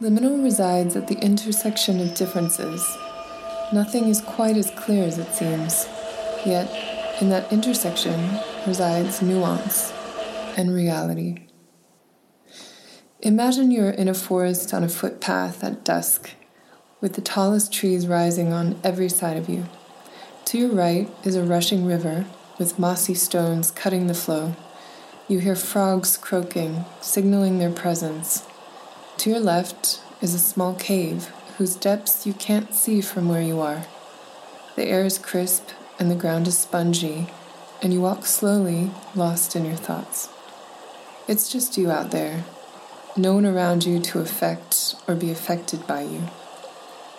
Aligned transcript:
Liminal 0.00 0.42
resides 0.42 0.96
at 0.96 1.06
the 1.06 1.18
intersection 1.20 2.00
of 2.00 2.16
differences. 2.16 2.98
Nothing 3.72 4.08
is 4.08 4.20
quite 4.20 4.56
as 4.56 4.72
clear 4.72 5.04
as 5.04 5.18
it 5.18 5.32
seems, 5.32 5.86
yet, 6.44 6.68
in 7.20 7.28
that 7.28 7.52
intersection 7.52 8.40
resides 8.66 9.22
nuance 9.22 9.92
and 10.56 10.74
reality. 10.74 11.46
Imagine 13.20 13.70
you're 13.70 13.90
in 13.90 14.08
a 14.08 14.14
forest 14.14 14.74
on 14.74 14.82
a 14.82 14.88
footpath 14.88 15.62
at 15.62 15.84
dusk, 15.84 16.32
with 17.00 17.12
the 17.12 17.20
tallest 17.20 17.72
trees 17.72 18.08
rising 18.08 18.52
on 18.52 18.80
every 18.82 19.08
side 19.08 19.36
of 19.36 19.48
you. 19.48 19.66
To 20.46 20.58
your 20.58 20.72
right 20.72 21.08
is 21.22 21.36
a 21.36 21.44
rushing 21.44 21.86
river 21.86 22.26
with 22.58 22.80
mossy 22.80 23.14
stones 23.14 23.70
cutting 23.70 24.08
the 24.08 24.14
flow. 24.14 24.56
You 25.28 25.38
hear 25.38 25.54
frogs 25.54 26.16
croaking, 26.16 26.84
signaling 27.00 27.58
their 27.58 27.70
presence 27.70 28.44
to 29.18 29.30
your 29.30 29.40
left 29.40 30.00
is 30.20 30.34
a 30.34 30.38
small 30.38 30.74
cave 30.74 31.30
whose 31.56 31.76
depths 31.76 32.26
you 32.26 32.32
can't 32.32 32.74
see 32.74 33.00
from 33.00 33.28
where 33.28 33.42
you 33.42 33.60
are. 33.60 33.86
The 34.76 34.84
air 34.84 35.04
is 35.04 35.18
crisp 35.18 35.68
and 35.98 36.10
the 36.10 36.16
ground 36.16 36.48
is 36.48 36.58
spongy, 36.58 37.28
and 37.80 37.92
you 37.92 38.00
walk 38.00 38.26
slowly, 38.26 38.90
lost 39.14 39.54
in 39.54 39.64
your 39.64 39.76
thoughts. 39.76 40.28
It's 41.28 41.48
just 41.50 41.78
you 41.78 41.90
out 41.90 42.10
there, 42.10 42.44
no 43.16 43.34
one 43.34 43.46
around 43.46 43.86
you 43.86 44.00
to 44.00 44.18
affect 44.18 44.96
or 45.06 45.14
be 45.14 45.30
affected 45.30 45.86
by 45.86 46.02
you. 46.02 46.22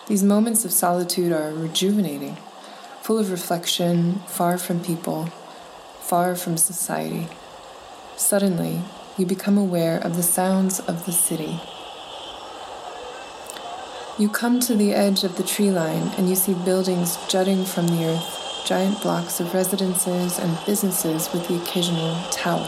These 0.07 0.23
moments 0.23 0.65
of 0.65 0.73
solitude 0.73 1.31
are 1.31 1.53
rejuvenating, 1.53 2.37
full 3.01 3.17
of 3.17 3.31
reflection, 3.31 4.15
far 4.27 4.57
from 4.57 4.83
people, 4.83 5.27
far 6.01 6.35
from 6.35 6.57
society. 6.57 7.29
Suddenly, 8.17 8.81
you 9.17 9.25
become 9.25 9.57
aware 9.57 9.97
of 9.97 10.17
the 10.17 10.23
sounds 10.23 10.79
of 10.81 11.05
the 11.05 11.13
city. 11.13 11.61
You 14.17 14.29
come 14.29 14.61
to 14.61 14.75
the 14.75 14.93
edge 14.93 15.25
of 15.25 15.35
the 15.35 15.43
tree 15.43 15.71
line 15.71 16.13
and 16.17 16.29
you 16.29 16.37
see 16.37 16.53
buildings 16.53 17.17
jutting 17.27 17.65
from 17.65 17.87
the 17.87 18.05
earth, 18.05 18.63
giant 18.65 19.01
blocks 19.01 19.41
of 19.41 19.53
residences 19.53 20.39
and 20.39 20.57
businesses 20.65 21.27
with 21.33 21.45
the 21.49 21.61
occasional 21.61 22.15
tower. 22.31 22.65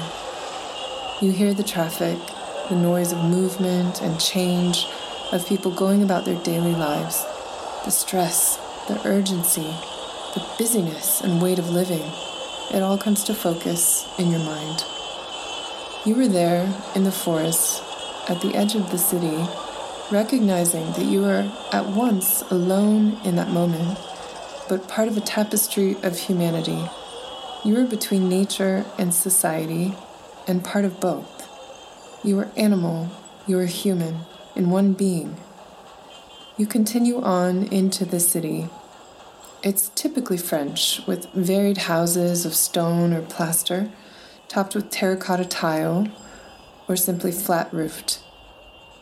You 1.21 1.31
hear 1.31 1.53
the 1.53 1.63
traffic, 1.63 2.17
the 2.67 2.75
noise 2.75 3.13
of 3.13 3.23
movement 3.23 4.01
and 4.01 4.19
change, 4.19 4.87
of 5.31 5.47
people 5.47 5.71
going 5.71 6.03
about 6.03 6.25
their 6.25 6.43
daily 6.43 6.75
lives, 6.75 7.23
the 7.85 7.91
stress, 7.91 8.57
the 8.89 8.99
urgency, 9.07 9.73
the 10.35 10.45
busyness 10.57 11.21
and 11.21 11.41
weight 11.41 11.59
of 11.59 11.69
living. 11.69 12.11
It 12.73 12.83
all 12.83 12.97
comes 12.97 13.23
to 13.23 13.33
focus 13.33 14.05
in 14.19 14.31
your 14.31 14.41
mind. 14.41 14.83
You 16.05 16.15
were 16.15 16.27
there 16.27 16.69
in 16.93 17.05
the 17.05 17.11
forest, 17.13 17.81
at 18.27 18.41
the 18.41 18.53
edge 18.53 18.75
of 18.75 18.91
the 18.91 18.97
city, 18.97 19.47
recognizing 20.11 20.85
that 20.93 21.05
you 21.05 21.25
are 21.25 21.51
at 21.73 21.85
once 21.87 22.41
alone 22.49 23.17
in 23.25 23.35
that 23.35 23.49
moment, 23.49 23.97
but 24.69 24.87
part 24.87 25.07
of 25.07 25.17
a 25.17 25.21
tapestry 25.21 25.95
of 26.01 26.17
humanity. 26.17 26.89
You 27.65 27.77
are 27.79 27.85
between 27.85 28.29
nature 28.29 28.85
and 28.97 29.13
society, 29.13 29.93
and 30.47 30.63
part 30.63 30.85
of 30.85 31.01
both. 31.01 31.49
You 32.23 32.39
are 32.39 32.51
animal, 32.55 33.09
you 33.47 33.59
are 33.59 33.65
human, 33.65 34.19
in 34.55 34.69
one 34.69 34.93
being. 34.93 35.35
You 36.55 36.65
continue 36.65 37.21
on 37.21 37.63
into 37.65 38.05
the 38.05 38.19
city. 38.19 38.69
It's 39.61 39.89
typically 39.89 40.37
French, 40.37 41.01
with 41.05 41.29
varied 41.33 41.79
houses 41.79 42.45
of 42.45 42.55
stone 42.55 43.11
or 43.11 43.21
plaster, 43.21 43.91
topped 44.47 44.73
with 44.73 44.89
terracotta 44.89 45.45
tile, 45.45 46.07
or 46.87 46.95
simply 46.95 47.33
flat 47.33 47.73
roofed. 47.73 48.23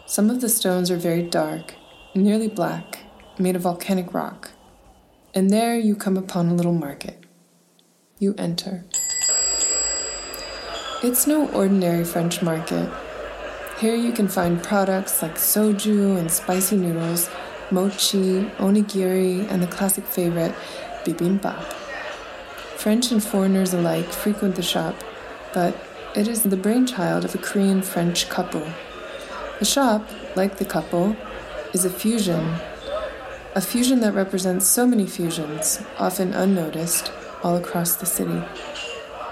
Some 0.07 0.29
of 0.29 0.39
the 0.39 0.49
stones 0.49 0.91
are 0.91 0.97
very 0.97 1.23
dark, 1.23 1.73
nearly 2.13 2.47
black, 2.47 2.99
made 3.39 3.55
of 3.55 3.63
volcanic 3.63 4.13
rock. 4.13 4.51
And 5.33 5.49
there 5.49 5.79
you 5.79 5.95
come 5.95 6.15
upon 6.15 6.47
a 6.47 6.53
little 6.53 6.75
market. 6.75 7.23
You 8.19 8.35
enter. 8.37 8.85
It's 11.03 11.25
no 11.25 11.49
ordinary 11.49 12.03
French 12.03 12.43
market. 12.43 12.87
Here 13.79 13.95
you 13.95 14.11
can 14.11 14.27
find 14.27 14.61
products 14.61 15.23
like 15.23 15.35
soju 15.35 16.19
and 16.19 16.29
spicy 16.29 16.77
noodles, 16.77 17.27
mochi, 17.71 18.43
onigiri, 18.59 19.49
and 19.49 19.63
the 19.63 19.67
classic 19.67 20.05
favorite, 20.05 20.53
bibimbap. 21.03 21.63
French 22.77 23.11
and 23.11 23.23
foreigners 23.23 23.73
alike 23.73 24.05
frequent 24.05 24.55
the 24.55 24.61
shop, 24.61 24.93
but 25.51 25.75
it 26.15 26.27
is 26.27 26.43
the 26.43 26.55
brainchild 26.55 27.25
of 27.25 27.33
a 27.33 27.39
Korean 27.39 27.81
French 27.81 28.29
couple 28.29 28.67
the 29.59 29.65
shop, 29.65 30.09
like 30.35 30.57
the 30.57 30.65
couple, 30.65 31.15
is 31.73 31.85
a 31.85 31.89
fusion. 31.89 32.55
A 33.55 33.61
fusion 33.61 34.01
that 34.01 34.13
represents 34.13 34.67
so 34.67 34.85
many 34.85 35.05
fusions, 35.05 35.81
often 35.97 36.33
unnoticed, 36.33 37.11
all 37.41 37.55
across 37.55 37.95
the 37.95 38.05
city. 38.05 38.43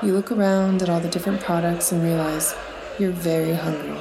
You 0.01 0.13
look 0.13 0.31
around 0.31 0.81
at 0.81 0.89
all 0.89 1.01
the 1.01 1.09
different 1.09 1.41
products 1.41 1.91
and 1.91 2.01
realize 2.01 2.55
you're 2.97 3.11
very 3.11 3.53
hungry. 3.53 3.99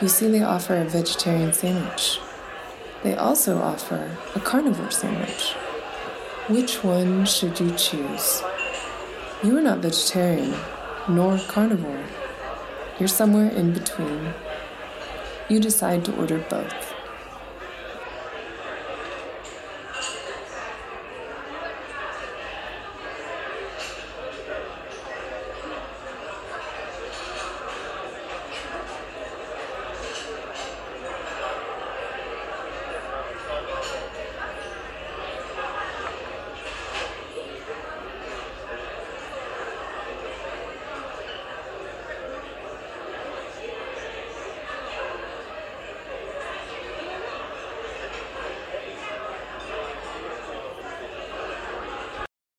You 0.00 0.08
see, 0.08 0.28
they 0.28 0.42
offer 0.42 0.76
a 0.76 0.84
vegetarian 0.84 1.52
sandwich. 1.52 2.18
They 3.04 3.14
also 3.14 3.58
offer 3.58 4.16
a 4.34 4.40
carnivore 4.40 4.90
sandwich. 4.90 5.52
Which 6.48 6.82
one 6.82 7.24
should 7.24 7.60
you 7.60 7.70
choose? 7.72 8.42
You 9.44 9.56
are 9.58 9.62
not 9.62 9.78
vegetarian, 9.78 10.54
nor 11.08 11.38
carnivore. 11.46 12.04
You're 12.98 13.08
somewhere 13.08 13.50
in 13.50 13.72
between 13.72 14.34
you 15.48 15.60
decide 15.60 16.04
to 16.04 16.16
order 16.16 16.38
both. 16.50 16.87